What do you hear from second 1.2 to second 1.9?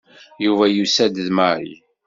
d Mary.